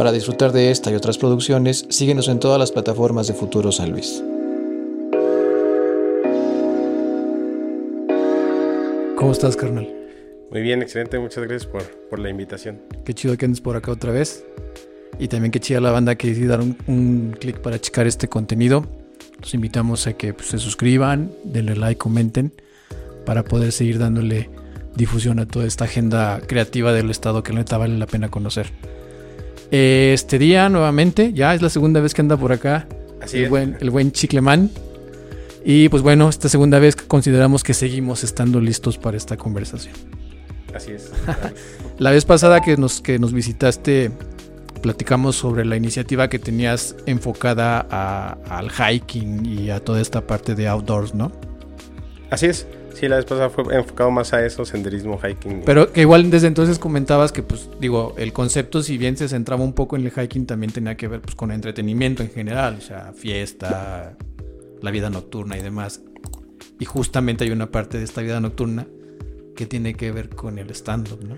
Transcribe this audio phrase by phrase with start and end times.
[0.00, 3.90] Para disfrutar de esta y otras producciones, síguenos en todas las plataformas de Futuro San
[3.90, 4.24] Luis.
[9.14, 9.86] ¿Cómo estás, carnal?
[10.50, 11.18] Muy bien, excelente.
[11.18, 12.80] Muchas gracias por, por la invitación.
[13.04, 14.42] Qué chido que andes por acá otra vez.
[15.18, 18.26] Y también qué chida la banda que decidió dar un, un clic para checar este
[18.26, 18.86] contenido.
[19.38, 22.54] Los invitamos a que pues, se suscriban, denle like, comenten,
[23.26, 24.48] para poder seguir dándole
[24.96, 28.72] difusión a toda esta agenda creativa del Estado que neta vale la pena conocer.
[29.70, 32.86] Este día, nuevamente, ya es la segunda vez que anda por acá
[33.22, 33.50] Así el, es.
[33.50, 34.70] buen, el buen Chicleman.
[35.64, 39.94] Y pues bueno, esta segunda vez consideramos que seguimos estando listos para esta conversación.
[40.74, 41.10] Así es.
[41.98, 44.10] La vez pasada que nos, que nos visitaste,
[44.82, 50.54] platicamos sobre la iniciativa que tenías enfocada a- al hiking y a toda esta parte
[50.54, 51.30] de outdoors, ¿no?
[52.30, 52.66] Así es.
[52.94, 55.62] Sí, la vez pasada fue enfocado más a eso, senderismo, hiking.
[55.64, 59.62] Pero que igual desde entonces comentabas que, pues, digo, el concepto, si bien se centraba
[59.62, 62.82] un poco en el hiking, también tenía que ver pues, con entretenimiento en general, o
[62.82, 64.16] sea, fiesta,
[64.82, 66.02] la vida nocturna y demás.
[66.78, 68.86] Y justamente hay una parte de esta vida nocturna
[69.54, 71.36] que tiene que ver con el stand-up, ¿no?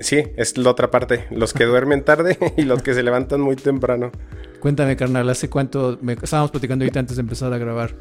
[0.00, 1.26] Sí, es la otra parte.
[1.30, 4.12] Los que duermen tarde y los que se levantan muy temprano.
[4.60, 5.98] Cuéntame, carnal, ¿hace cuánto?
[6.00, 7.94] Me, estábamos platicando ahorita antes de empezar a grabar.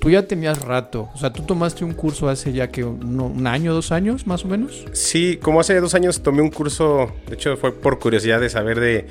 [0.00, 3.74] Tú ya tenías rato, o sea, tú tomaste un curso hace ya que un año,
[3.74, 7.56] dos años, más o menos, Sí, como hace dos años tomé un curso, de hecho
[7.56, 9.06] fue por curiosidad de saber de...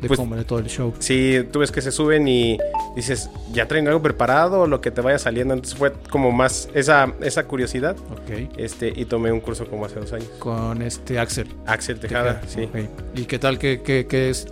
[0.00, 0.94] de Pues- cómo de todo el show.
[1.00, 2.56] Si tú ves que se suben y
[2.96, 5.52] dices, ¿ya traen algo preparado lo que te vaya saliendo?
[5.54, 7.94] Entonces fue como más esa, esa curiosidad.
[8.10, 8.50] Ok.
[8.56, 10.28] Este, y tomé un curso como hace dos años.
[10.38, 11.46] Con este Axel.
[11.66, 12.68] Axel Tejada, sí.
[13.14, 14.46] ¿Y qué tal que, que- que es-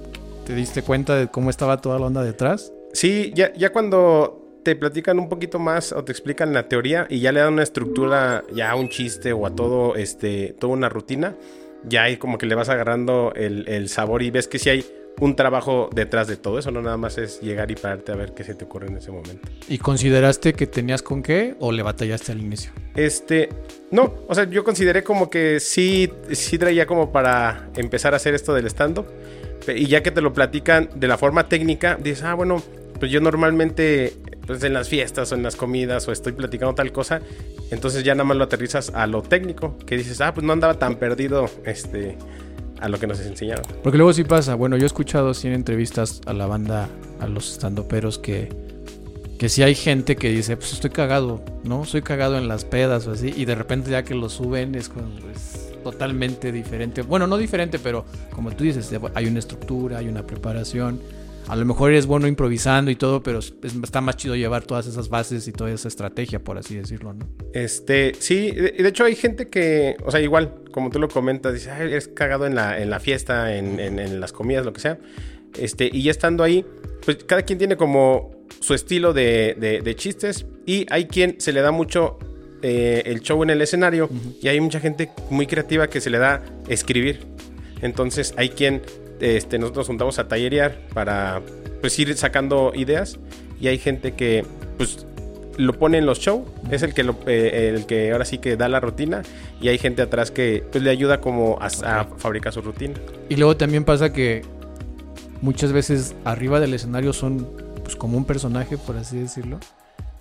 [0.45, 2.71] te diste cuenta de cómo estaba toda la onda detrás?
[2.93, 7.21] Sí, ya, ya cuando te platican un poquito más o te explican la teoría y
[7.21, 10.89] ya le dan una estructura, ya a un chiste o a todo, este, toda una
[10.89, 11.37] rutina,
[11.85, 14.85] ya ahí como que le vas agarrando el, el sabor y ves que sí hay
[15.21, 18.33] un trabajo detrás de todo eso, no nada más es llegar y pararte a ver
[18.33, 19.49] qué se te ocurre en ese momento.
[19.69, 22.73] ¿Y consideraste que tenías con qué o le batallaste al inicio?
[22.95, 23.51] Este,
[23.91, 28.35] no, o sea, yo consideré como que sí, sí traía como para empezar a hacer
[28.35, 29.07] esto del stand-up.
[29.69, 32.63] Y ya que te lo platican de la forma técnica, dices, ah, bueno,
[32.99, 34.15] pues yo normalmente,
[34.51, 37.21] pues en las fiestas o en las comidas o estoy platicando tal cosa,
[37.71, 40.75] entonces ya nada más lo aterrizas a lo técnico, que dices, ah, pues no andaba
[40.75, 42.17] tan perdido, este,
[42.81, 43.65] a lo que nos enseñaron.
[43.85, 44.57] Porque luego sí pasa.
[44.57, 46.89] Bueno, yo he escuchado sí en entrevistas a la banda,
[47.21, 48.49] a los estandoperos, que,
[49.39, 51.85] que sí hay gente que dice, pues estoy cagado, ¿no?
[51.85, 53.33] Soy cagado en las pedas o así.
[53.37, 54.91] Y de repente ya que lo suben es,
[55.33, 57.03] es totalmente diferente.
[57.03, 61.01] Bueno, no diferente, pero como tú dices, hay una estructura, hay una preparación.
[61.51, 63.53] A lo mejor eres bueno improvisando y todo, pero es-
[63.83, 67.27] está más chido llevar todas esas bases y toda esa estrategia, por así decirlo, ¿no?
[67.53, 71.53] Este, sí, de, de hecho hay gente que, o sea, igual, como tú lo comentas,
[71.53, 74.73] dice, "Ay, eres cagado en la, en la fiesta, en, en- en las comidas, lo
[74.73, 74.99] que sea.
[75.59, 76.65] Este, y ya estando ahí,
[77.05, 78.31] pues cada quien tiene como
[78.61, 82.19] su estilo de, de- de chistes y hay quien se le da mucho
[82.63, 84.09] eh, el show en el escenario
[84.43, 87.27] y hay mucha gente muy creativa que se le da escribir.
[87.83, 88.83] Entonces hay quien,
[89.21, 91.43] este, nosotros nos juntamos a tallerear para
[91.81, 93.19] pues ir sacando ideas
[93.61, 94.45] y hay gente que
[94.77, 95.07] pues
[95.57, 98.57] lo pone en los shows, es el que lo, eh, el que ahora sí que
[98.57, 99.23] da la rutina
[99.61, 102.95] y hay gente atrás que pues le ayuda como a, a fabricar su rutina.
[103.29, 104.43] Y luego también pasa que
[105.43, 107.47] muchas veces arriba del escenario son
[107.83, 109.59] pues como un personaje, por así decirlo.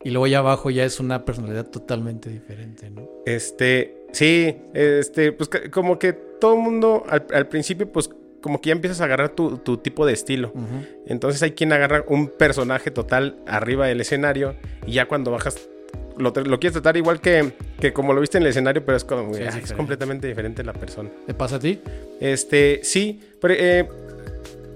[0.03, 3.07] Y luego ya abajo ya es una personalidad totalmente diferente, ¿no?
[3.25, 8.09] Este, sí, este, pues como que todo el mundo al, al principio pues
[8.41, 10.53] como que ya empiezas a agarrar tu, tu tipo de estilo.
[11.05, 14.55] Entonces hay quien agarra un personaje total arriba del escenario
[14.85, 15.69] y ya cuando bajas
[16.17, 19.05] lo, lo quieres tratar igual que, que como lo viste en el escenario, pero es
[19.05, 21.09] como Sí, es ah, es completamente diferente la persona.
[21.25, 21.79] ¿Te pasa a ti?
[22.19, 23.87] Este, sí, pero, eh,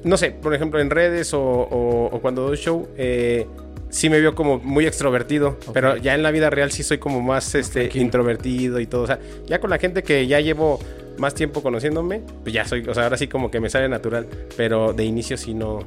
[0.06, 3.46] no sé, por ejemplo, en redes o, o- o cuando doy show, eh,
[3.94, 7.22] sí me veo como muy extrovertido, pero ya en la vida real sí soy como
[7.22, 9.04] más este, introvertido y todo.
[9.04, 10.80] O sea, ya con la gente que ya llevo
[11.20, 14.28] más tiempo conociéndome, pues ya soy, o sea, ahora sí como que me sale natural,
[14.58, 15.80] pero de inicio sí no,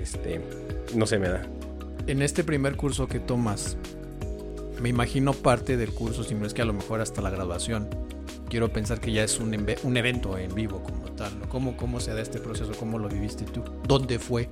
[0.00, 0.40] este,
[0.94, 1.42] no se me da.
[2.06, 3.76] En este primer curso que tomas,
[4.80, 7.88] me imagino parte del curso, si no es que a lo mejor hasta la graduación.
[8.48, 9.52] Quiero pensar que ya es un,
[9.82, 11.48] un evento en vivo como tal, ¿no?
[11.48, 12.70] ¿Cómo, ¿Cómo se da este proceso?
[12.78, 13.64] ¿Cómo lo viviste tú?
[13.88, 14.48] ¿Dónde fue?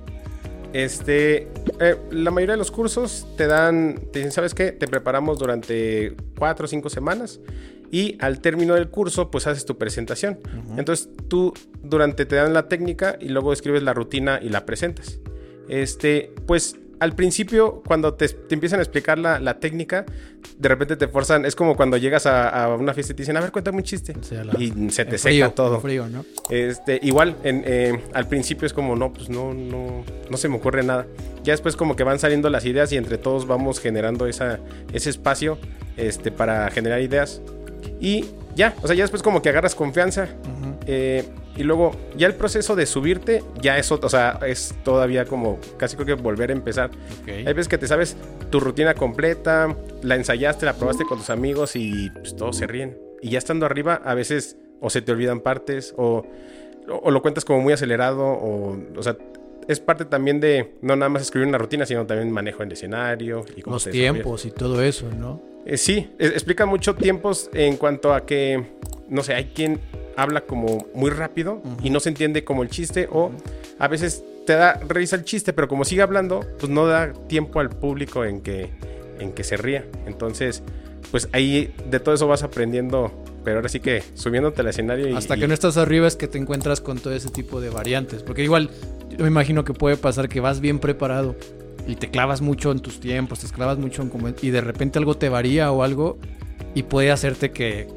[0.73, 1.47] Este,
[1.79, 4.71] eh, la mayoría de los cursos te dan, te dicen, ¿sabes qué?
[4.71, 7.39] Te preparamos durante cuatro o cinco semanas
[7.91, 10.39] y al término del curso, pues haces tu presentación.
[10.77, 11.53] Entonces tú
[11.83, 15.19] durante te dan la técnica y luego escribes la rutina y la presentas.
[15.69, 20.05] Este, pues al principio, cuando te, te empiezan a explicar la, la, técnica,
[20.57, 21.45] de repente te forzan.
[21.45, 23.83] Es como cuando llegas a, a, una fiesta y te dicen, a ver, cuéntame un
[23.83, 24.13] chiste.
[24.31, 25.81] La- y se te el seca frío, todo.
[25.81, 26.23] frío, ¿no?
[26.49, 30.55] Este, igual, en, eh, al principio es como, no, pues no, no, no se me
[30.55, 31.05] ocurre nada.
[31.43, 34.61] Ya después como que van saliendo las ideas y entre todos vamos generando esa,
[34.93, 35.57] ese espacio
[35.97, 37.41] este, para generar ideas.
[37.99, 40.29] Y ya, o sea, ya después como que agarras confianza.
[40.87, 45.25] Eh, y luego ya el proceso de subirte ya es otro, o sea, es todavía
[45.25, 46.89] como casi creo que volver a empezar.
[47.27, 48.15] Hay veces que te sabes
[48.49, 52.97] tu rutina completa, la ensayaste, la probaste con tus amigos y pues, todos se ríen.
[53.21, 56.25] Y ya estando arriba, a veces o se te olvidan partes o,
[57.09, 59.15] lo cuentas como muy acelerado o, o sea,
[59.67, 62.73] es parte también de no nada más escribir una rutina, sino también manejo en el
[62.73, 65.39] escenario y Los tiempos y todo eso, ¿no?
[65.65, 68.65] Eh, sí, es- explica mucho tiempos en cuanto a que,
[69.07, 69.79] no sé, hay quien
[70.15, 73.31] habla como muy rápido y no se entiende como el chiste o
[73.79, 77.59] a veces te da risa el chiste, pero como sigue hablando, pues no da tiempo
[77.59, 78.69] al público en que,
[79.19, 79.85] en que se ría.
[80.05, 80.61] Entonces,
[81.11, 83.11] pues ahí de todo eso vas aprendiendo,
[83.43, 85.13] pero ahora sí que subiéndote al escenario y...
[85.13, 87.69] Hasta y- que no estás arriba es que te encuentras con todo ese tipo de
[87.69, 88.21] variantes.
[88.23, 88.69] Porque igual,
[89.09, 91.35] yo me imagino que puede pasar que vas bien preparado
[91.87, 94.45] y te clavas mucho en tus tiempos, te clavas mucho en.
[94.45, 96.17] Y de repente algo te varía o algo
[96.75, 97.87] y puede hacerte que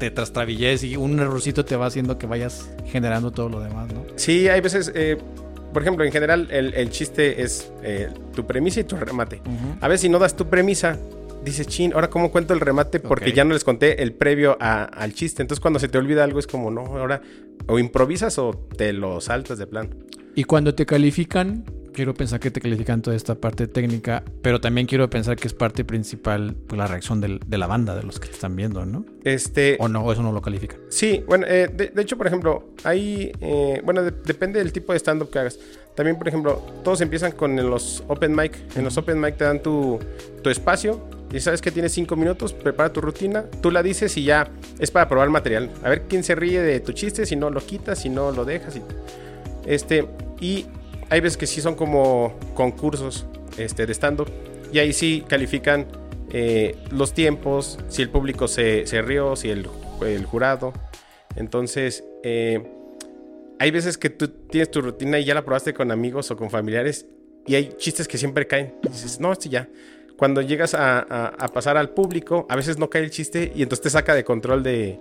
[0.00, 4.04] te trastrabilles y un errorcito te va haciendo que vayas generando todo lo demás, ¿no?
[4.16, 5.16] Sí, hay veces, eh,
[5.72, 9.40] por ejemplo, en general el, el chiste es eh, tu premisa y tu remate.
[9.80, 10.98] A veces si no das tu premisa,
[11.44, 14.84] dices, chin, ahora cómo cuento el remate porque ya no les conté el previo a-
[14.84, 15.42] al chiste.
[15.42, 17.22] Entonces cuando se te olvida algo es como, no, ahora
[17.68, 19.94] o improvisas o te lo saltas de plan.
[20.34, 24.86] Y cuando te califican, quiero pensar que te califican toda esta parte técnica, pero también
[24.86, 28.18] quiero pensar que es parte principal pues, la reacción del- de la banda, de los
[28.20, 29.04] que te están viendo, ¿no?
[29.24, 30.78] Este, O no, o eso no lo califican.
[30.88, 34.92] sí, bueno, eh, de, de hecho, por ejemplo, hay, eh, bueno, de- depende del tipo
[34.92, 35.58] de stand-up que hagas.
[35.94, 38.56] También, por ejemplo, todos empiezan con los open mic.
[38.76, 39.98] En los open mic te dan tu,
[40.42, 41.00] tu espacio
[41.32, 44.48] y sabes que tienes cinco minutos, prepara tu rutina, tú la dices y ya
[44.78, 45.68] es para probar el material.
[45.82, 48.44] A ver quién se ríe de tu chiste, si no lo quitas, si no lo
[48.44, 48.76] dejas.
[48.76, 48.82] Y,
[49.66, 50.06] este,
[50.40, 50.66] y
[51.10, 53.26] hay veces que sí son como concursos
[53.58, 54.30] este, de stand-up
[54.72, 55.86] y ahí sí califican
[56.32, 59.66] eh, los tiempos, si el público se, se rió, si el,
[60.24, 60.72] jurado.
[61.36, 62.62] Entonces, eh,
[63.58, 66.48] hay veces que tú tienes tu rutina y ya la probaste con amigos o con
[66.48, 67.06] familiares
[67.46, 68.74] y hay chistes que siempre caen.
[68.82, 69.68] Dices, no, este ya.
[70.16, 73.90] Cuando llegas a, pasar al público, a veces no cae el chiste y entonces te
[73.90, 75.00] saca de control de...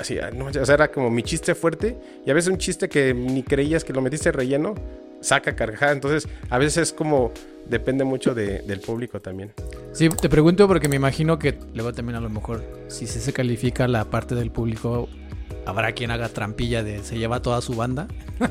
[0.00, 3.44] Así, no, o era como mi chiste fuerte y a veces un chiste que ni
[3.44, 4.74] creías que lo metiste relleno,
[5.24, 5.92] saca carcajada.
[5.92, 7.32] Entonces, a veces es como...
[7.66, 9.52] Depende mucho de- del público también.
[9.92, 13.88] Sí, te pregunto porque me imagino que luego también a lo mejor, si se, califica
[13.88, 15.08] la parte del público,
[15.64, 18.06] habrá quien haga trampilla de se lleva toda su banda.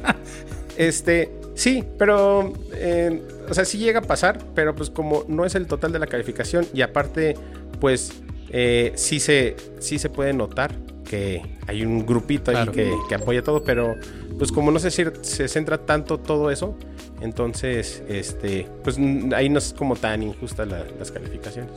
[0.76, 5.54] Este, sí, pero, eh, o sea, sí llega a pasar, pero pues como no es
[5.54, 7.36] el total de la calificación y aparte,
[7.80, 8.12] pues
[8.50, 10.74] eh, sí, se, sí se puede notar
[11.04, 13.96] que hay un grupito ahí que, que apoya todo, pero
[14.38, 16.76] pues como no se, cir- se centra tanto todo eso,
[17.22, 18.98] entonces, este, pues
[19.36, 21.72] ahí no es como tan injusta la- las calificaciones.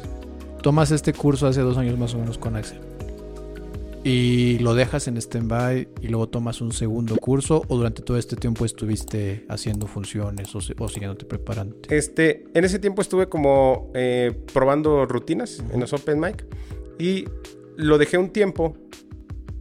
[0.62, 2.78] Tomas este curso hace dos años más o menos con Axel.
[4.04, 8.36] Y lo dejas en stand-by y luego tomas un segundo curso o durante todo este
[8.36, 11.76] tiempo estuviste haciendo funciones o, si- o siguiéndote preparando.
[11.88, 16.46] Este, en ese tiempo estuve como eh, probando rutinas en los Open Mic
[17.00, 17.24] y
[17.76, 18.76] lo dejé un tiempo.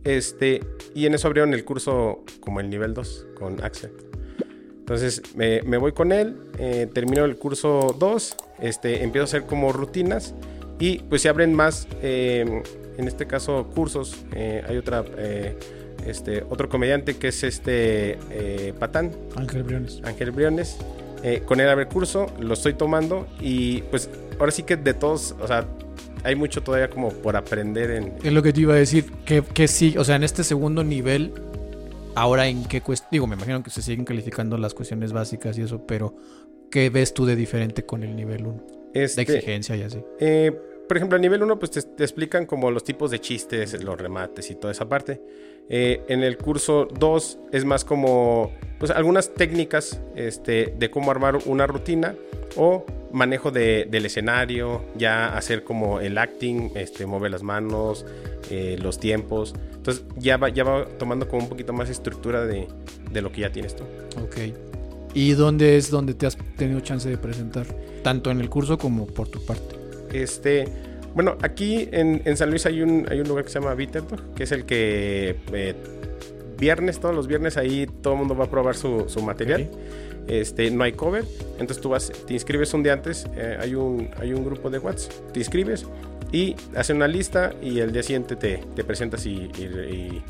[0.05, 0.63] Este,
[0.93, 3.91] y en eso abrieron el curso como el nivel 2 con Axel.
[4.79, 9.43] Entonces me, me voy con él, eh, termino el curso 2, este, empiezo a hacer
[9.43, 10.35] como rutinas
[10.79, 12.63] y pues se abren más, eh,
[12.97, 14.25] en este caso cursos.
[14.33, 15.57] Eh, hay otra, eh,
[16.05, 18.17] este, otro comediante que es este
[18.79, 20.01] Patán, Ángel Briones.
[20.03, 20.77] Ángel Briones.
[21.47, 25.47] Con él abre curso, lo estoy tomando y pues ahora sí que de todos, o
[25.47, 25.65] sea,
[26.25, 28.13] hay mucho todavía como por aprender en...
[28.23, 30.83] Es lo que te iba a decir, que, que sí, o sea, en este segundo
[30.83, 31.31] nivel,
[32.15, 35.61] ahora en qué cuestión, digo, me imagino que se siguen calificando las cuestiones básicas y
[35.61, 36.15] eso, pero
[36.71, 38.63] ¿qué ves tú de diferente con el nivel 1?
[38.93, 39.99] De Este, exigencia y así.
[40.19, 40.51] eh,
[40.87, 43.99] por ejemplo, a nivel 1 pues te, te explican como los tipos de chistes, los
[43.99, 45.21] remates y toda esa parte.
[45.67, 51.39] Eh, en el curso 2 es más como pues algunas técnicas este, de cómo armar
[51.45, 52.13] una rutina
[52.55, 58.05] o manejo de- del escenario, ya hacer como el acting, este, mover las manos,
[58.51, 59.55] eh, los tiempos.
[59.73, 62.67] Entonces ya va, ya va tomando como un poquito más estructura de,
[63.11, 63.83] de lo que ya tienes tú.
[64.23, 64.37] Ok.
[65.13, 67.65] ¿Y dónde es donde te has tenido chance de presentar?
[68.03, 69.74] Tanto en el curso como por tu parte.
[70.21, 70.67] Este,
[71.13, 74.21] bueno, aquí en, en San Luis hay un, hay un lugar que se llama Bitterdorf,
[74.35, 75.73] que es el que eh,
[76.57, 79.69] viernes, todos los viernes ahí todo el mundo va a probar su, su material.
[80.27, 81.23] Este, no hay cover,
[81.59, 84.79] entonces tú vas, te inscribes un día antes, eh, hay, un, hay un grupo de
[84.79, 85.85] WhatsApp, te inscribes
[86.31, 90.23] y hacen una lista y el día siguiente te, te presentas y, y- y-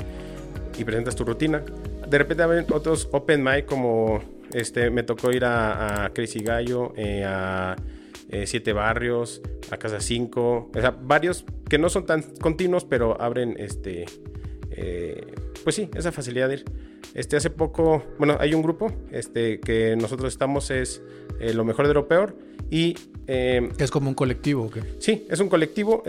[0.78, 1.62] y presentas tu rutina.
[2.10, 4.20] De repente hay otros open mic como
[4.52, 7.74] este, me tocó ir a, a Crazy Gallo, eh, a
[8.28, 9.40] eh, Siete Barrios,
[9.70, 14.06] a Casa 5, o sea, varios que no son tan continuos, pero abren este,
[14.70, 16.64] eh, pues sí, esa facilidad de ir.
[17.14, 21.02] Este, hace poco, bueno, hay un grupo este, que nosotros estamos, es
[21.38, 22.36] eh, Lo Mejor de lo Peor,
[22.68, 22.94] y
[23.26, 24.82] Que es como un colectivo, ¿o qué?
[24.98, 26.02] Sí, es un colectivo.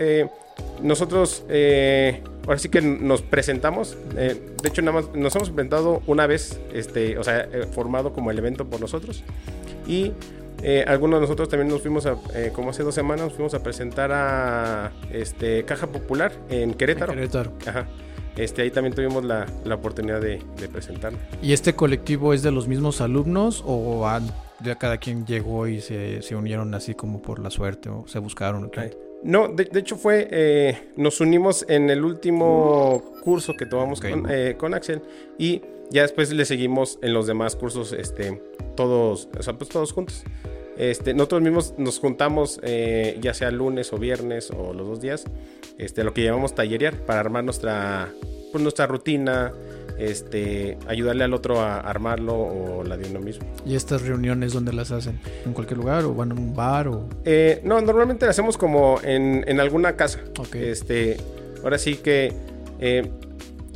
[0.82, 3.96] nosotros, ahora sí que nos presentamos.
[4.14, 8.38] de hecho, nada más nos hemos presentado una vez, este, o sea, formado como el
[8.38, 9.22] evento por nosotros.
[9.86, 10.12] Y
[10.62, 13.54] eh, algunos de nosotros también nos fuimos a, eh, como hace dos semanas, nos fuimos
[13.54, 17.12] a presentar a este, Caja Popular en Querétaro.
[17.12, 17.52] Querétaro.
[17.66, 17.86] Ajá.
[18.36, 20.68] Este, ahí también tuvimos la, la oportunidad de, de.
[21.42, 24.30] ¿Y este colectivo es de los mismos alumnos o han-
[24.62, 28.18] ya cada quien llegó y se, se unieron así como por la suerte o se
[28.20, 28.64] buscaron?
[28.64, 28.96] o qué?
[29.24, 34.28] No, de, de hecho fue, eh, nos unimos en el último curso que tomamos con,
[34.56, 35.02] con Axel
[35.36, 38.42] y ya después le seguimos en los demás cursos, este,
[38.76, 40.24] todos, o sea, pues todos juntos.
[40.76, 45.24] Este, nosotros mismos nos juntamos eh, ya sea lunes o viernes o los dos días,
[45.76, 48.12] este, lo que llamamos tallerear para armar nuestra,
[48.52, 49.52] pues, nuestra rutina,
[49.98, 53.44] este, ayudarle al otro a armarlo o la de uno mismo.
[53.66, 55.18] ¿Y estas reuniones dónde las hacen?
[55.44, 57.08] ¿En cualquier lugar o van a un bar o...?
[57.24, 60.20] Eh, no, normalmente la hacemos como en, en alguna casa.
[60.38, 60.54] Ok.
[60.54, 61.16] Este,
[61.64, 62.32] ahora sí que.
[62.78, 63.10] eh,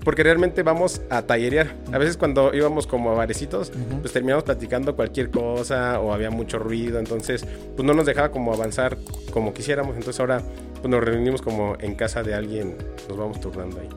[0.04, 1.74] porque realmente vamos a tallerear.
[1.92, 6.58] A veces cuando íbamos como a barecitos, pues terminamos platicando cualquier cosa o había mucho
[6.58, 6.98] ruido.
[6.98, 8.96] Entonces, pues no nos dejaba como avanzar
[9.30, 9.96] como quisiéramos.
[9.96, 10.42] Entonces ahora
[10.80, 12.76] pues nos reunimos como en casa de alguien.
[13.08, 13.88] Nos vamos turnando ahí.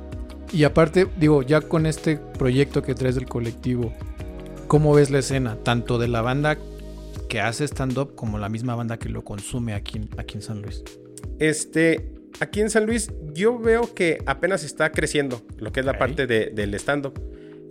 [0.53, 3.91] Y aparte, digo, ya con este proyecto que traes del colectivo,
[4.67, 5.57] ¿cómo ves la escena?
[5.63, 6.57] Tanto de la banda
[7.27, 10.83] que hace stand-up como la misma banda que lo consume aquí, aquí en San Luis.
[11.39, 15.97] Este, aquí en San Luis, yo veo que apenas está creciendo lo que es la
[15.97, 17.19] parte de- del stand-up.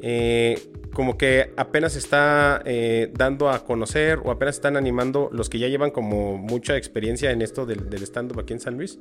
[0.03, 0.59] Eh,
[0.93, 5.67] como que apenas está eh, dando a conocer o apenas están animando los que ya
[5.69, 8.99] llevan como mucha experiencia en esto del, del stand-up aquí en San Luis.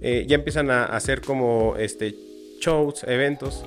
[0.00, 2.14] Eh, ya empiezan a hacer como este
[2.60, 3.64] shows, eventos.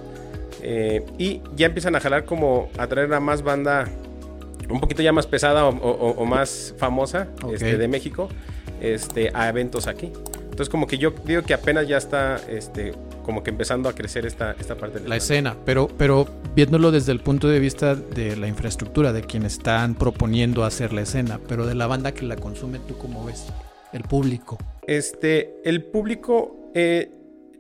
[1.18, 3.88] y ya empiezan a jalar como a traer a más banda
[4.70, 8.28] un poquito ya más pesada o, o- o más famosa este, de México
[8.82, 10.12] este, a eventos aquí.
[10.58, 14.26] Entonces como que yo digo que apenas ya está este, como que empezando a crecer
[14.26, 18.36] esta, esta parte de La escena, pero, pero viéndolo desde el punto de vista de
[18.36, 22.38] la infraestructura, de quienes están proponiendo hacer la escena, pero de la banda que la
[22.38, 23.46] consume, ¿tú cómo ves?
[23.94, 24.58] El público.
[24.88, 27.12] Este, el público, eh,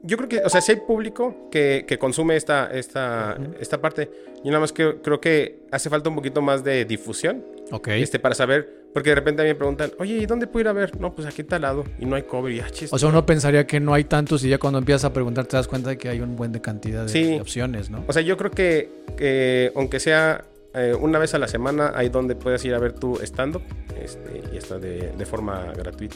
[0.01, 4.09] yo creo que, o sea, si hay público que, que consume esta, esta, esta parte,
[4.43, 7.89] yo nada más que, creo que hace falta un poquito más de difusión, Ok.
[7.89, 10.67] este, para saber, porque de repente a mí me preguntan, oye, ¿y dónde puedo ir
[10.69, 10.99] a ver?
[10.99, 13.09] No, pues aquí está al lado, y no hay cover, y ah, chis, O sea,
[13.09, 15.89] uno pensaría que no hay tantos y ya cuando empiezas a preguntar te das cuenta
[15.89, 17.37] de que hay un buen de cantidad de, Sí.
[17.39, 18.03] opciones, ¿no?
[18.07, 22.09] O sea, yo creo que, que aunque sea eh, una vez a la semana, hay
[22.09, 23.63] donde puedes ir a ver tu stand-up
[24.01, 26.15] este, y está de, de forma gratuita.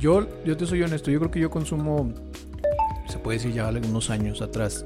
[0.00, 2.12] Yo, yo te soy honesto, yo creo que yo consumo,
[3.08, 4.84] se puede decir ya algunos años atrás.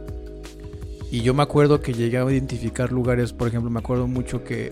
[1.10, 4.70] Y yo me acuerdo que llegué a identificar lugares, por ejemplo, me acuerdo mucho que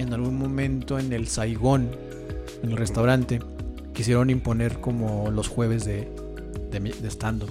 [0.00, 1.90] en algún momento en el Saigón,
[2.62, 3.40] en el restaurante,
[3.92, 6.08] quisieron imponer como los jueves de,
[6.70, 7.50] de, de stand-up.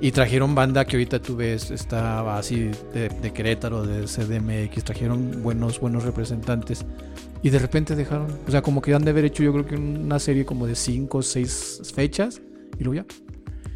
[0.00, 5.42] Y trajeron banda que ahorita tú ves, estaba así de, de Querétaro, de CDMX, trajeron
[5.42, 6.84] buenos, buenos representantes.
[7.42, 9.76] Y de repente dejaron, o sea, como que han de haber hecho yo creo que
[9.76, 12.42] una serie como de cinco o seis fechas
[12.78, 13.06] y luego ya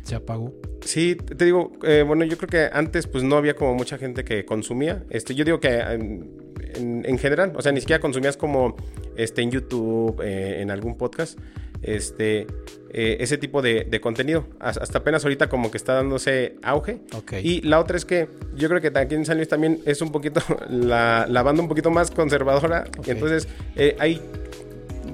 [0.02, 0.52] se apagó.
[0.82, 4.24] Sí, te digo, eh, bueno, yo creo que antes pues no había como mucha gente
[4.24, 5.04] que consumía.
[5.10, 8.76] Este, yo digo que en, en- en general, o sea, ni siquiera consumías como
[9.16, 11.38] este, en YouTube, eh, en algún podcast,
[11.82, 12.46] este,
[12.92, 14.46] eh, ese tipo de, de contenido.
[14.58, 17.00] Has- Hasta apenas ahorita como que está dándose auge.
[17.42, 20.12] Y la otra es que yo creo que aquí en San Luis también es un
[20.12, 22.84] poquito la, la banda un poquito más conservadora.
[23.06, 24.20] Entonces eh, hay,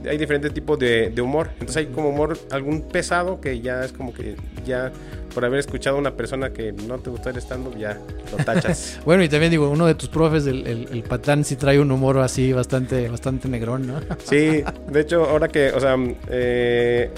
[0.09, 1.49] hay diferentes tipos de, de humor.
[1.55, 4.93] Entonces hay como humor algún pesado que ya es como que ya
[5.37, 7.99] por haber escuchado a una persona que no te gustó el stand-up ya
[8.33, 8.99] lo tachas.
[9.05, 11.91] Bueno, y también digo, uno de tus profes, el, el, el patán, sí trae un
[11.91, 14.01] humor así bastante, bastante negrón, ¿no?
[14.25, 15.97] sí, de hecho ahora que, o sea,
[16.29, 17.11] eh,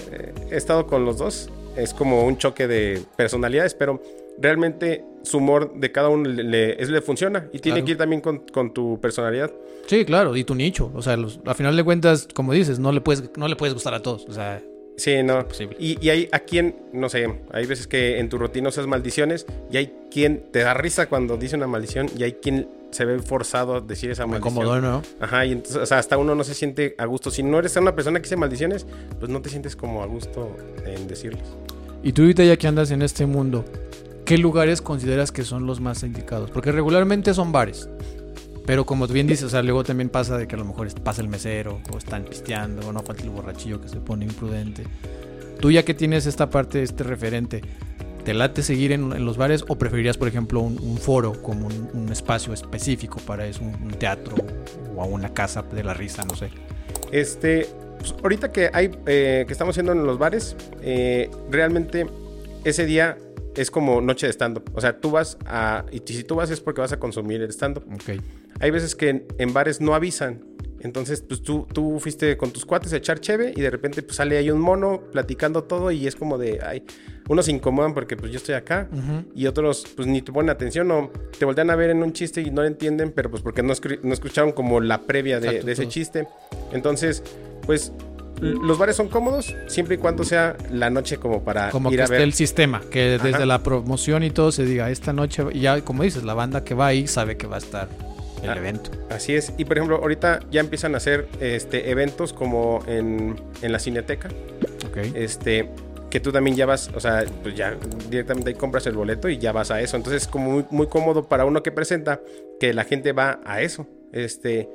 [0.51, 4.01] he estado con los dos, es como un choque de personalidades, pero
[4.37, 7.85] realmente su humor de cada uno le, le- es, le funciona y tiene Claro.
[7.85, 9.51] que ir también con, con tu personalidad.
[9.87, 10.91] Sí, claro, y tu nicho.
[10.95, 13.73] O sea, los- a final de cuentas, como dices, no le puedes, no le puedes
[13.73, 14.25] gustar a todos.
[14.29, 14.61] O sea,
[14.97, 15.45] Sí, no.
[15.79, 19.45] Y, y hay a quien, no sé, hay veces que en tu rutina usas maldiciones
[19.71, 23.17] y hay quien te da risa cuando dice una maldición y hay quien se ve
[23.19, 24.61] forzado a decir esa Me maldición.
[24.61, 25.01] acomodó, ¿no?
[25.21, 27.31] Ajá, y entonces, o sea, hasta uno no se siente a gusto.
[27.31, 28.85] Si no eres una persona que dice maldiciones,
[29.19, 30.53] pues no te sientes como a gusto
[30.85, 31.47] en decirlas.
[32.03, 33.63] Y tú ahorita ya que andas en este mundo,
[34.29, 36.51] ¿qué lugares consideras que son los más indicados?
[36.51, 37.89] Porque regularmente son bares.
[38.67, 41.23] Pero como bien dices, o sea, luego también pasa de que a lo mejor pasa
[41.23, 44.83] el mesero, o están pisteando, o no falta el borrachillo que se pone imprudente.
[45.59, 47.63] Tú ya que tienes esta parte, este referente,
[48.23, 51.65] ¿te late seguir en, en los bares o preferirías, por ejemplo, un, un foro como
[51.65, 54.35] un, un espacio específico para eso, un, un teatro
[54.95, 56.51] o a una casa de la risa, no sé?
[57.11, 57.67] Este,
[57.97, 62.05] pues, ahorita que hay, eh, que estamos haciendo en los bares, eh, realmente
[62.63, 63.17] ese día
[63.59, 64.63] es como noche de stand-up.
[64.73, 67.49] O sea, tú vas a, y si tú vas es porque vas a consumir el
[67.49, 67.83] stand-up.
[67.93, 68.21] Ok.
[68.59, 70.41] Hay veces que en, en bares no avisan.
[70.81, 74.15] Entonces, pues tú, tú fuiste con tus cuates a echar cheve y de repente pues
[74.15, 76.83] sale ahí un mono platicando todo y es como de, ay,
[77.27, 78.87] unos se incomodan porque pues yo estoy acá
[79.35, 82.39] y otros pues ni te ponen atención o te voltean a ver en un chiste
[82.39, 85.71] y no lo entienden, pero pues porque no, escucharon como la previa de, Exacto, de
[85.73, 85.91] ese todo.
[85.91, 86.27] chiste.
[86.71, 87.23] Entonces,
[87.65, 87.91] pues
[88.41, 92.01] los bares son cómodos siempre y cuando sea la noche como para Como ir que
[92.01, 92.23] a esté ver.
[92.23, 96.03] el sistema, que desde la promoción y todo se diga esta noche, y ya como
[96.03, 97.87] dices, la banda que va ahí sabe que va a estar
[98.43, 98.55] el Ah.
[98.57, 98.91] evento.
[99.09, 99.51] Así es.
[99.57, 104.29] Y por ejemplo, ahorita ya empiezan a hacer este, eventos como en, en la Cineteca.
[104.87, 104.97] Ok.
[105.13, 105.69] este
[106.09, 107.75] que tú también ya vas, o sea, pues ya
[108.09, 109.95] directamente ahí compras el boleto y ya vas a eso.
[109.95, 112.19] Entonces es como muy, muy cómodo para uno que presenta
[112.59, 113.85] que la gente va a eso.
[114.11, 114.67] Este,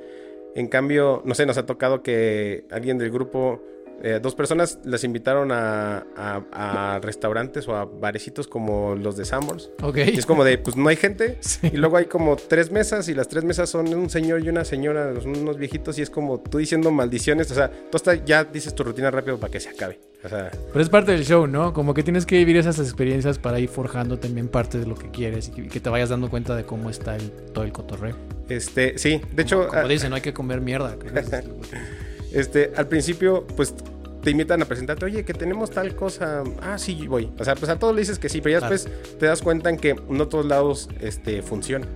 [0.55, 3.61] en cambio, no sé, nos ha tocado que alguien del grupo,
[4.03, 9.25] eh, dos personas las invitaron a, a- a restaurantes o a barecitos como los de
[9.25, 9.69] Sambors.
[9.81, 9.97] Ok.
[9.97, 11.37] Y es como de, pues no hay gente.
[11.45, 11.69] Sí.
[11.73, 14.65] Y luego hay como tres mesas y las tres mesas son un señor y una
[14.65, 17.49] señora, unos viejitos y es como tú diciendo maldiciones.
[17.51, 19.99] O sea, tú hasta ya dices tu rutina rápido para que se acabe.
[20.23, 21.71] O sea, Pero es parte del show, ¿no?
[21.73, 25.11] Como que tienes que vivir esas experiencias para ir forjando también parte de lo que
[25.11, 28.15] quieres y que, te vayas dando cuenta de cómo está el, todo el cotorreo.
[28.49, 30.95] este, sí, de hecho, Como a- dicen, no hay que comer mierda.
[32.35, 33.73] este, al principio, pues
[34.21, 36.43] te invitan a presentarte, oye, que tenemos tal cosa.
[36.61, 37.31] Ah, sí, voy.
[37.39, 38.73] O sea, pues a todos le dices que sí, pero ya Claro.
[38.73, 41.87] después te das cuenta en que no todos lados este, funciona.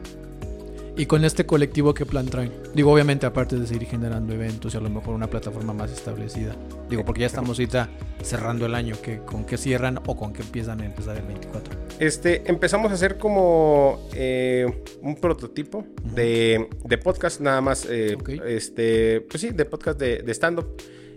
[1.00, 2.52] Y con este colectivo, ¿qué plan traen?
[2.76, 6.58] Digo, obviamente, aparte de seguir generando eventos y a lo mejor una plataforma más establecida.
[6.90, 7.90] Digo, porque ya estamos ahorita
[8.22, 8.98] cerrando el año.
[9.02, 11.74] que ¿Con qué cierran o con qué empiezan a empezar el 24?
[12.00, 17.88] Este, empezamos a hacer como eh, un prototipo de, de podcast, nada más.
[17.90, 18.18] eh.
[18.46, 20.68] Este, pues sí, de podcast de, de stand-up.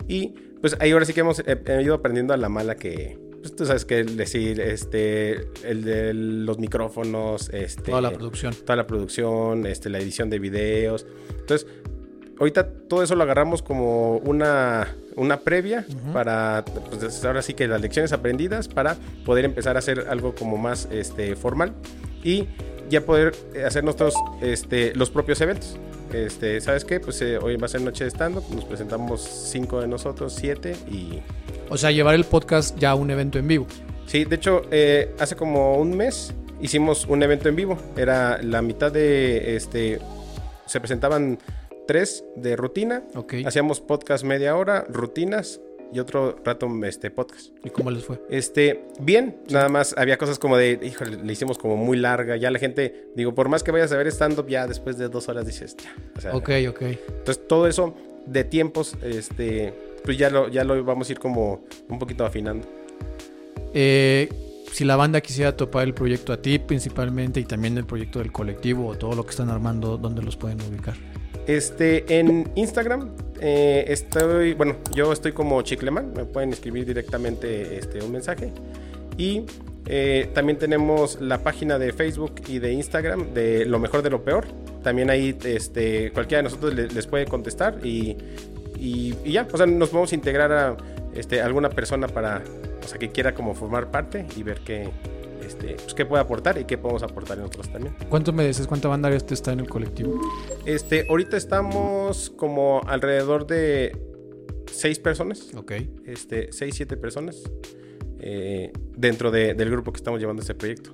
[0.07, 0.29] Y
[0.61, 3.19] pues ahí ahora sí que hemos eh, ido aprendiendo a la mala que.
[3.43, 7.91] Pues tú sabes que el decir, este, el de los micrófonos, este.
[7.91, 8.55] Toda la producción.
[8.55, 11.05] toda la producción, este, la edición de videos.
[11.41, 11.67] Entonces,
[12.39, 16.13] ahorita todo eso lo agarramos como una, una previa Ujú.
[16.13, 20.55] para, pues ahora sí que las lecciones aprendidas para poder empezar a hacer algo como
[20.55, 21.73] más este, formal
[22.23, 22.47] y
[22.89, 25.77] ya poder hacer nosotros este, los propios eventos.
[26.13, 26.99] Este, ¿Sabes qué?
[26.99, 30.75] Pues eh, hoy va a ser noche de stand-up, nos presentamos cinco de nosotros, siete
[30.87, 31.19] y...
[31.69, 33.65] O sea, llevar el podcast ya a un evento en vivo.
[34.05, 37.77] Sí, de hecho, eh, hace como un mes hicimos un evento en vivo.
[37.95, 39.99] Era la mitad de este.
[40.65, 41.39] Se presentaban
[41.87, 43.03] tres de rutina.
[43.15, 43.35] Ok.
[43.45, 45.61] Hacíamos podcast media hora, rutinas
[45.93, 47.49] y otro rato este podcast.
[47.63, 48.19] ¿Y cómo les fue?
[48.29, 52.35] Este, bien, nada más había cosas como de, híjole, le hicimos como muy larga.
[52.37, 55.29] Ya la gente, digo, por más que vayas a ver stand-up, ya después de dos
[55.29, 55.95] horas dices, ya.
[56.17, 56.81] O sea, Ok, ok.
[56.81, 57.93] entonces todo eso
[58.25, 62.67] de tiempos, este, pues ya lo, ya lo vamos a ir como un poquito afinando.
[63.73, 64.29] Eh,
[64.71, 68.31] si la banda quisiera topar el proyecto a ti principalmente y también el proyecto del
[68.31, 70.95] colectivo o todo lo que están armando, ¿dónde los pueden ubicar?
[71.47, 73.09] Este, en Instagram
[73.41, 78.51] eh, estoy, bueno, yo estoy como Chicleman, me pueden escribir directamente este, un mensaje.
[79.17, 79.43] Y
[79.85, 84.23] eh, también tenemos la página de Facebook y de Instagram de lo mejor de lo
[84.23, 84.45] peor.
[84.81, 88.15] También ahí este, cualquiera de nosotros le- les puede contestar y,
[88.79, 90.77] y- ya, o sea, nos vamos integrar a
[91.13, 92.41] este, alguna persona para,
[92.83, 94.89] o sea, que quiera como formar parte y ver qué,
[95.53, 97.95] este, pues, qué puede aportar y qué podemos aportar nosotros también.
[98.09, 98.67] ¿Cuánto me dices?
[98.67, 100.19] ¿Cuánta banda este está en el colectivo?
[100.65, 103.97] Este, ahorita estamos como alrededor de
[104.71, 105.73] seis personas, Ok.
[106.05, 107.43] este, seis, siete personas
[108.19, 110.93] eh, dentro de- del grupo que estamos llevando este proyecto.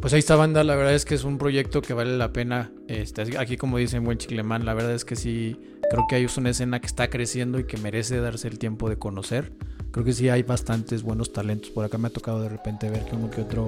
[0.00, 2.72] Pues ahí está banda, la verdad es que es un proyecto que vale la pena.
[2.88, 6.50] Este, aquí como dicen buen chiclemán, la verdad es que sí, creo que hay una
[6.50, 9.52] escena que está creciendo y que merece darse el tiempo de conocer.
[9.92, 11.70] Creo que sí hay bastantes buenos talentos.
[11.70, 13.66] Por acá me ha tocado de repente ver que uno que otro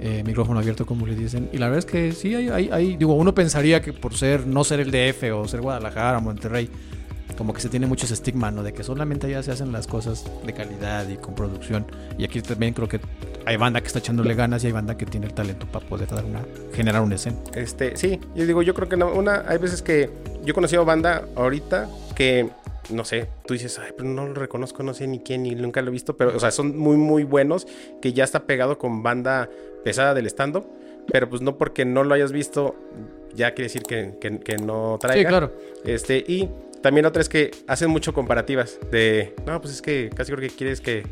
[0.00, 1.48] eh, micrófono abierto, como le dicen.
[1.52, 4.46] Y la verdad es que sí hay, hay, hay- digo, uno pensaría que por ser,
[4.46, 6.70] no ser el DF o ser Guadalajara o Monterrey,
[7.36, 8.62] como que se tiene mucho ese estigma, ¿no?
[8.62, 11.84] De que solamente allá se hacen las cosas de calidad y con producción.
[12.16, 12.98] Y aquí también creo que
[13.44, 16.08] hay banda que está echándole ganas y hay banda que tiene el talento para poder
[16.08, 16.40] dar una,
[16.74, 17.36] generar una escena.
[17.54, 20.10] Este, sí, yo digo, yo creo que una, hay veces que
[20.44, 22.48] yo he conocido banda ahorita que
[22.90, 25.82] no sé, tú dices, ay, pero no lo reconozco, no sé ni quién, ni nunca
[25.82, 27.66] lo he visto, pero, o sea, son muy, muy buenos,
[28.00, 29.48] que ya está pegado con banda
[29.84, 30.66] pesada del stand-up,
[31.10, 32.74] pero pues no porque no lo hayas visto,
[33.34, 35.20] ya quiere decir que, que, no traiga.
[35.20, 35.52] Sí, claro.
[35.84, 36.48] Este, y
[36.82, 40.54] también otra es que hacen mucho comparativas de, no, pues es que casi creo que
[40.54, 41.04] quieres que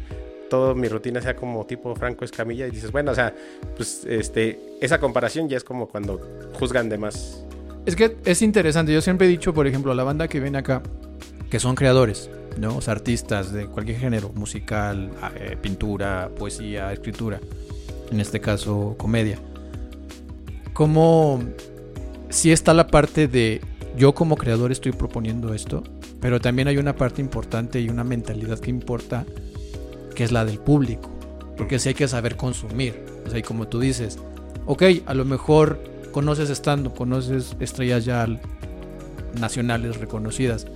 [0.49, 3.35] toda mi rutina sea como tipo Franco Escamilla y dices, bueno, o sea,
[3.77, 6.21] pues este, esa comparación ya es como cuando
[6.55, 7.45] juzgan de más.
[7.87, 10.83] Es que es interesante, yo siempre he dicho, por ejemplo, la banda que viene acá,
[11.51, 12.77] que son creadores, ¿no?
[12.77, 17.41] O sea, artistas de cualquier género, musical, eh, pintura, poesía, escritura,
[18.11, 19.39] en este caso comedia.
[20.73, 21.43] Como
[22.31, 23.61] si está la parte de
[23.97, 25.85] yo como creador estoy proponiendo esto,
[26.21, 29.25] pero también hay una parte importante y una mentalidad que importa,
[30.15, 31.11] que es la del público,
[31.57, 34.19] porque si hay que saber consumir, o sea, y como tú dices,
[34.67, 35.79] ok, a lo mejor
[36.11, 38.27] conoces estando, conoces estrellas ya
[39.39, 40.67] nacionales reconocidas,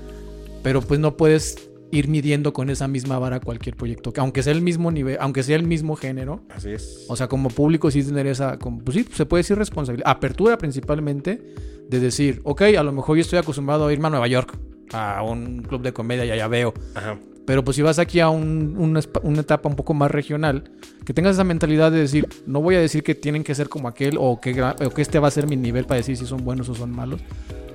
[0.63, 4.63] pero pues no puedes ir midiendo con esa misma vara cualquier proyecto, aunque sea el
[4.63, 6.43] mismo nivel, aunque sea el mismo género.
[6.51, 7.07] Así es.
[7.09, 10.59] O sea, como público sí tener esa, como, pues sí, se puede decir responsabilidad, apertura
[10.59, 11.41] principalmente
[11.89, 14.59] de decir, ok, a lo mejor yo estoy acostumbrado a irme a Nueva York,
[14.93, 16.75] a un club de comedia y allá veo.
[16.95, 17.19] Ajá.
[17.49, 20.71] Pero pues si vas aquí a un, una, etapa un poco más regional,
[21.07, 23.89] que tengas esa mentalidad de decir, no voy a decir que tienen que ser como
[23.89, 26.45] aquel o que, o que este va a ser mi nivel para decir si son
[26.45, 27.23] buenos o son malos,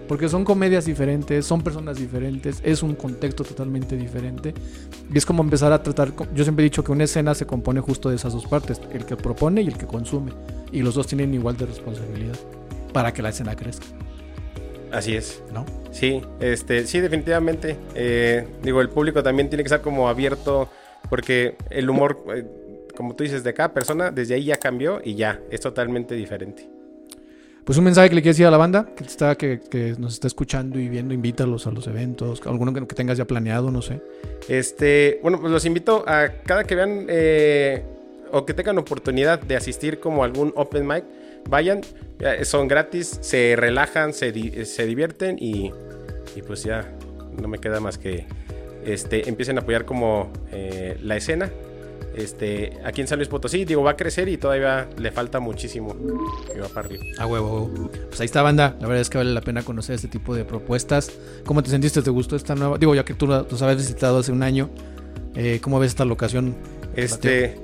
[0.07, 4.53] porque son comedias diferentes, son personas diferentes, es un contexto totalmente diferente.
[5.13, 7.79] Y es como empezar a tratar, yo siempre he dicho que una escena se compone
[7.81, 10.31] justo de esas dos partes, el que propone y el que consume.
[10.71, 12.37] Y los dos tienen igual de responsabilidad
[12.91, 13.85] para que la escena crezca.
[14.91, 15.43] Así es.
[15.51, 15.65] ¿No?
[15.91, 17.77] Sí, este, sí, definitivamente.
[17.95, 20.69] Eh, digo, el público también tiene que estar como abierto,
[21.09, 22.45] porque el humor, eh,
[22.95, 26.72] como tú dices, de cada persona, desde ahí ya cambió y ya, es totalmente diferente.
[27.65, 30.28] Pues un mensaje que le quieres decir a la banda que, está, que, nos está
[30.28, 34.02] escuchando y viendo, invítalos a los eventos, alguno que, tengas ya planeado, no sé.
[34.49, 37.84] Este, bueno, pues los invito a cada que vean eh,
[38.32, 41.06] o que tengan oportunidad de asistir como algún open mic,
[41.47, 41.82] vayan,
[42.43, 45.71] son gratis, se relajan, se, se divierten y,
[46.36, 46.91] y, pues ya
[47.41, 48.26] no me queda más que
[48.86, 51.49] este, empiecen a apoyar como eh, la escena
[52.15, 55.95] este, aquí en San Luis Potosí, digo, va a crecer y todavía le falta muchísimo
[56.56, 57.04] y va para arriba.
[57.17, 57.69] A huevo,
[58.10, 58.76] Pues ahí está, banda.
[58.80, 61.12] La verdad es que vale la pena conocer este tipo de propuestas.
[61.45, 62.02] ¿Cómo te sentiste?
[62.02, 62.78] ¿Te gustó esta nueva?
[62.78, 64.69] Digo, ya que tú los habías visitado hace un año,
[65.36, 66.56] eh, ¿cómo ves esta locación?
[66.95, 67.58] Este,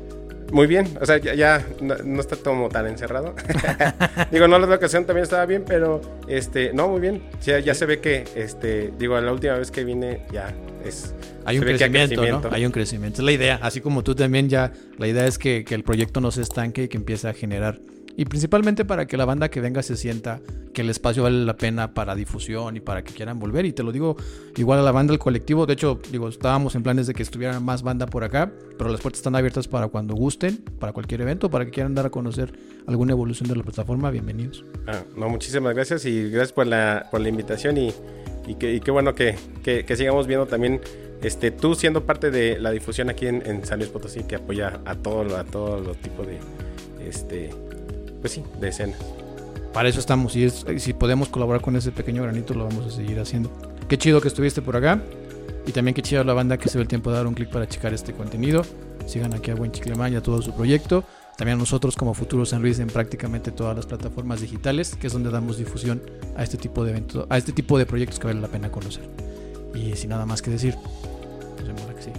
[0.51, 3.35] muy bien, o sea, ya, no, está como tan encerrado.
[4.31, 7.23] digo, no, la locación también estaba bien, pero este, no, muy bien.
[7.41, 11.13] Ya, ya se ve que, este, digo, la última vez que vine ya es
[11.45, 12.41] hay un crecimiento, ¿no?
[12.51, 13.21] Hay un crecimiento.
[13.21, 13.59] Es la idea.
[13.61, 16.87] Así como tú también ya, la idea es que, el proyecto no se estanque y
[16.87, 17.79] que empiece a generar.
[18.19, 20.41] Y principalmente para que la banda que venga se sienta
[20.73, 23.65] que el espacio vale la pena para difusión y para que quieran volver.
[23.65, 24.17] Y te lo digo
[24.57, 25.65] igual a la banda, al colectivo.
[25.65, 28.99] De hecho, digo, estábamos en planes de que estuviera más banda por acá, pero las
[28.99, 32.51] puertas están abiertas para cuando gusten, para cualquier evento, para que quieran dar a conocer
[32.87, 34.11] alguna evolución de la plataforma.
[34.11, 34.65] Bienvenidos.
[34.85, 37.93] Ah, no, muchísimas gracias y gracias por la, por la invitación y,
[38.47, 40.81] y, qué bueno que, que sigamos viendo también
[41.21, 44.95] este, tú siendo parte de la difusión aquí en, San Luis Potosí, que apoya a
[44.95, 46.37] todo, a todos los tipos de,
[47.07, 47.49] este,
[48.21, 48.99] pues sí, de escenas.
[49.73, 53.19] Para eso estamos, y si podemos colaborar con ese pequeño granito, lo vamos a seguir
[53.19, 53.51] haciendo.
[53.87, 55.01] Qué chido que estuviste por acá,
[55.65, 57.49] y también qué chido la banda que se ve el tiempo de dar un clic
[57.49, 58.63] para checar este contenido.
[59.05, 61.03] Sigan aquí a Buen Chiclemán y a todo su proyecto.
[61.37, 65.13] También a nosotros como Futuro San Luis en prácticamente todas las plataformas digitales, que es
[65.13, 66.01] donde damos difusión
[66.35, 69.03] a este tipo de eventos, a este tipo de proyectos que vale la pena conocer.
[69.73, 70.75] Y sin nada más que decir,
[71.57, 72.11] nos vemos la que sí.